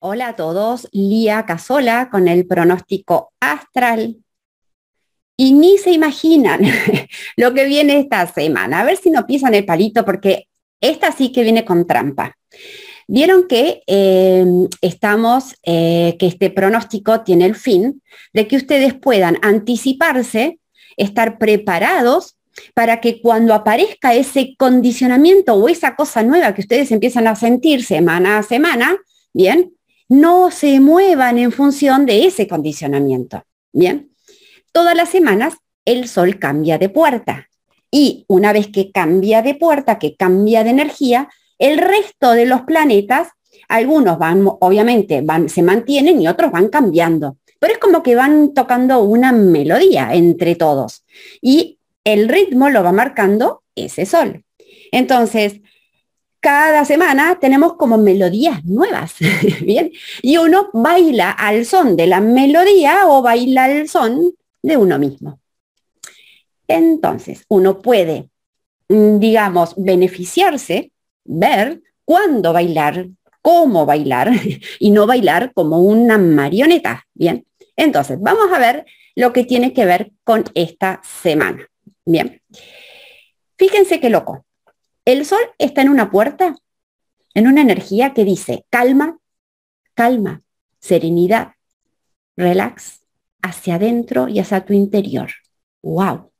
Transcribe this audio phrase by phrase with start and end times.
[0.00, 4.18] Hola a todos, Lía Casola con el pronóstico astral.
[5.36, 6.60] Y ni se imaginan
[7.36, 8.78] lo que viene esta semana.
[8.78, 10.46] A ver si no pisan el palito porque
[10.80, 12.38] esta sí que viene con trampa.
[13.08, 18.00] Vieron que em, estamos, eh, que este pronóstico tiene el fin
[18.32, 20.60] de que ustedes puedan anticiparse,
[20.96, 22.36] estar preparados
[22.74, 27.82] para que cuando aparezca ese condicionamiento o esa cosa nueva que ustedes empiezan a sentir
[27.82, 28.96] semana a semana,
[29.32, 29.72] bien,
[30.08, 33.42] no se muevan en función de ese condicionamiento.
[33.72, 34.10] Bien,
[34.72, 37.48] todas las semanas el sol cambia de puerta
[37.90, 42.62] y una vez que cambia de puerta, que cambia de energía, el resto de los
[42.62, 43.28] planetas,
[43.68, 47.38] algunos van, obviamente, van, se mantienen y otros van cambiando.
[47.58, 51.04] Pero es como que van tocando una melodía entre todos.
[51.40, 54.44] Y el ritmo lo va marcando ese sol.
[54.92, 55.60] Entonces,
[56.40, 59.14] cada semana tenemos como melodías nuevas,
[59.62, 59.92] ¿bien?
[60.22, 65.40] Y uno baila al son de la melodía o baila al son de uno mismo.
[66.68, 68.30] Entonces, uno puede,
[68.88, 70.92] mm, digamos, beneficiarse,
[71.24, 73.08] ver cuándo bailar,
[73.42, 74.30] cómo bailar
[74.78, 77.46] y no bailar como una marioneta, ¿bien?
[77.76, 81.66] Entonces, vamos a ver lo que tiene que ver con esta semana,
[82.04, 82.42] ¿bien?
[83.56, 84.44] Fíjense qué loco.
[85.08, 86.54] El sol está en una puerta,
[87.32, 89.16] en una energía que dice calma,
[89.94, 90.42] calma,
[90.80, 91.52] serenidad,
[92.36, 93.00] relax,
[93.40, 95.30] hacia adentro y hacia tu interior.
[95.80, 96.30] ¡Wow!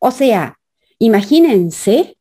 [0.00, 0.58] O sea,
[0.98, 2.16] imagínense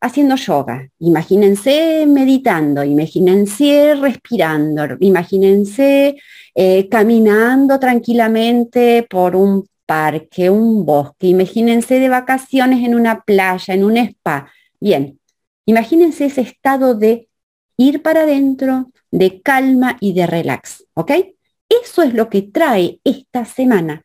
[0.00, 6.16] haciendo yoga, imagínense meditando, imagínense respirando, imagínense
[6.54, 13.84] eh, caminando tranquilamente por un parque, un bosque, imagínense de vacaciones en una playa, en
[13.84, 15.20] un spa, Bien,
[15.66, 17.28] imagínense ese estado de
[17.76, 21.12] ir para adentro, de calma y de relax, ¿ok?
[21.68, 24.02] Eso es lo que trae esta semana.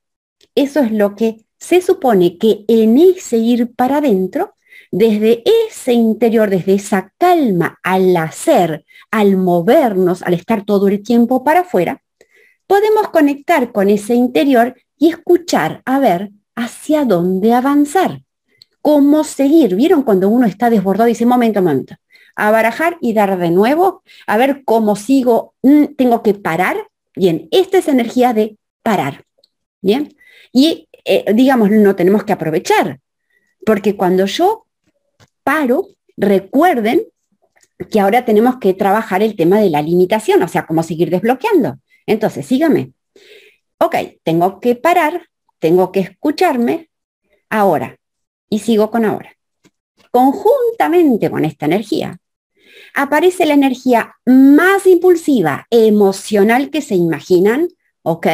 [0.53, 4.53] Eso es lo que se supone que en ese ir para adentro,
[4.91, 11.43] desde ese interior, desde esa calma al hacer, al movernos, al estar todo el tiempo
[11.43, 12.01] para afuera,
[12.67, 18.24] podemos conectar con ese interior y escuchar a ver hacia dónde avanzar
[18.85, 19.75] cómo seguir.
[19.75, 21.95] ¿Vieron cuando uno está desbordado y dice, momento, momento,
[22.35, 26.77] a barajar y dar de nuevo, a ver cómo sigo, mm, tengo que parar?
[27.15, 29.23] Bien, esta es energía de parar.
[29.81, 30.15] Bien,
[30.53, 32.99] y eh, digamos, no tenemos que aprovechar,
[33.65, 34.67] porque cuando yo
[35.43, 37.07] paro, recuerden
[37.89, 41.79] que ahora tenemos que trabajar el tema de la limitación, o sea, cómo seguir desbloqueando.
[42.05, 42.91] Entonces, sígame.
[43.79, 46.91] Ok, tengo que parar, tengo que escucharme.
[47.49, 47.97] Ahora,
[48.49, 49.35] y sigo con ahora.
[50.11, 52.19] Conjuntamente con esta energía,
[52.93, 57.67] aparece la energía más impulsiva, emocional que se imaginan,
[58.05, 58.27] ¿ok?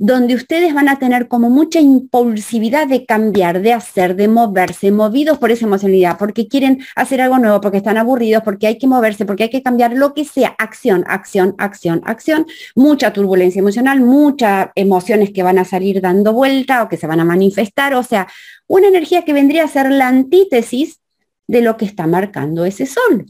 [0.00, 5.38] Donde ustedes van a tener como mucha impulsividad de cambiar, de hacer, de moverse, movidos
[5.38, 9.24] por esa emocionalidad, porque quieren hacer algo nuevo, porque están aburridos, porque hay que moverse,
[9.24, 14.70] porque hay que cambiar lo que sea, acción, acción, acción, acción, mucha turbulencia emocional, muchas
[14.74, 18.26] emociones que van a salir dando vuelta o que se van a manifestar, o sea,
[18.66, 21.00] una energía que vendría a ser la antítesis
[21.46, 23.26] de lo que está marcando ese sol.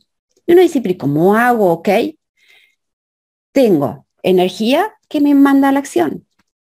[0.46, 1.70] Y uno dice, pero ¿cómo hago?
[1.70, 1.88] ¿Ok?
[3.52, 6.26] Tengo energía que me manda a la acción.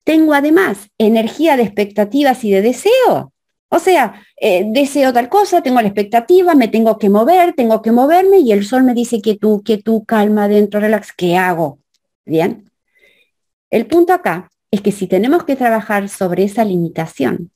[0.04, 3.32] Tengo además energía de expectativas y de deseo.
[3.68, 7.92] O sea, eh, deseo tal cosa, tengo la expectativa, me tengo que mover, tengo que
[7.92, 11.78] moverme y el sol me dice que tú, que tú, calma dentro, relax, ¿qué hago?
[12.26, 12.70] Bien.
[13.70, 17.50] El punto acá es que si tenemos que trabajar sobre esa limitación,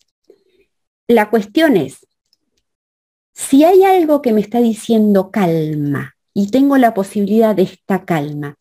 [1.09, 2.07] la cuestión es,
[3.35, 8.57] si hay algo que me está diciendo calma y tengo la posibilidad de esta calma,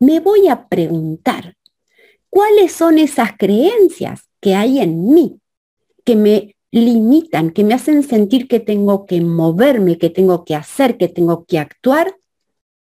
[0.00, 1.56] me voy a preguntar,
[2.30, 5.40] ¿cuáles son esas creencias que hay en mí
[6.04, 10.98] que me limitan, que me hacen sentir que tengo que moverme, que tengo que hacer,
[10.98, 12.16] que tengo que actuar,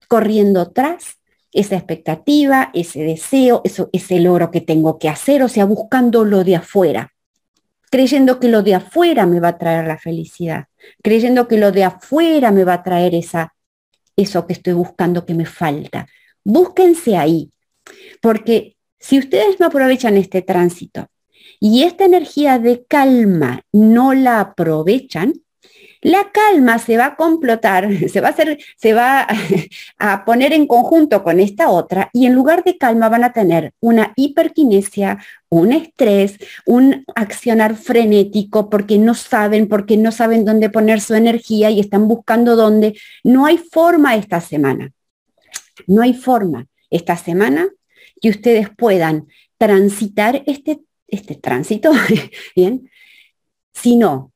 [0.08, 1.20] corriendo atrás
[1.52, 6.44] esa expectativa, ese deseo, eso, ese logro que tengo que hacer, o sea, buscando lo
[6.44, 7.14] de afuera,
[7.92, 10.66] creyendo que lo de afuera me va a traer la felicidad,
[11.04, 13.54] creyendo que lo de afuera me va a traer esa,
[14.16, 16.08] eso que estoy buscando que me falta
[16.44, 17.52] búsquense ahí,
[18.22, 21.08] porque si ustedes no aprovechan este tránsito
[21.60, 25.34] y esta energía de calma no la aprovechan,
[26.04, 29.26] la calma se va a complotar, se va a hacer, se va
[29.98, 33.74] a poner en conjunto con esta otra y en lugar de calma van a tener
[33.80, 35.20] una hiperquinesia,
[35.50, 41.70] un estrés, un accionar frenético porque no saben, porque no saben dónde poner su energía
[41.72, 42.98] y están buscando dónde.
[43.24, 44.92] No hay forma esta semana.
[45.88, 46.68] No hay forma.
[46.90, 47.70] esta semana
[48.22, 49.28] que ustedes puedan
[49.58, 51.92] transitar este, este tránsito,
[52.56, 52.90] ¿bien?
[53.74, 54.32] Si no,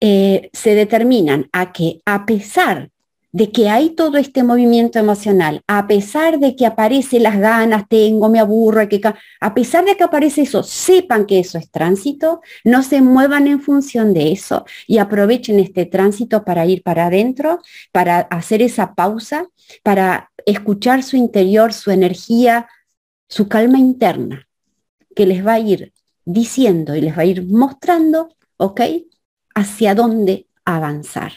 [0.00, 2.90] eh, se determinan a que a pesar
[3.34, 8.28] de que hay todo este movimiento emocional, a pesar de que aparecen las ganas, tengo,
[8.28, 9.00] me aburro, que,
[9.40, 13.60] a pesar de que aparece eso, sepan que eso es tránsito, no se muevan en
[13.60, 17.60] función de eso y aprovechen este tránsito para ir para adentro,
[17.90, 19.48] para hacer esa pausa,
[19.82, 22.68] para escuchar su interior, su energía,
[23.28, 24.46] su calma interna,
[25.16, 25.92] que les va a ir
[26.24, 28.28] diciendo y les va a ir mostrando,
[28.58, 28.80] ¿ok?
[29.56, 31.32] Hacia dónde avanzar.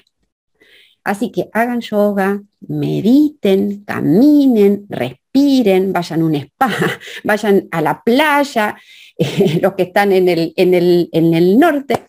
[1.07, 6.69] Así que hagan yoga, mediten, caminen, respiren, vayan a un spa,
[7.23, 8.75] vayan a la playa,
[9.61, 12.07] los que están en el, en el, norte.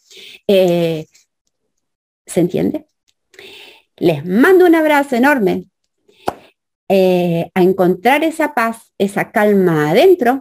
[0.48, 1.06] Eh,
[2.26, 2.86] ¿Se entiende?
[3.98, 5.66] Les mando un abrazo enorme.
[6.88, 10.40] Eh, a encontrar esa paz, esa calma adentro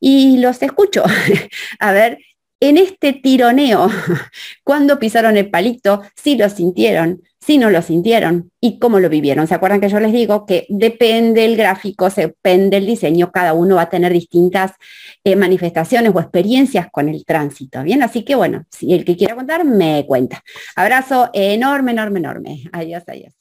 [0.00, 1.04] y los escucho.
[1.78, 2.18] a ver,
[2.60, 3.88] en este tironeo,
[4.64, 9.46] cuando pisaron el palito, si lo sintieron, si no lo sintieron y cómo lo vivieron.
[9.46, 13.76] ¿Se acuerdan que yo les digo que depende el gráfico, depende el diseño, cada uno
[13.76, 14.72] va a tener distintas
[15.24, 17.82] eh, manifestaciones o experiencias con el tránsito?
[17.82, 20.42] Bien, así que bueno, si el que quiera contar, me cuenta.
[20.76, 22.64] Abrazo enorme, enorme, enorme.
[22.72, 23.37] Adiós, adiós.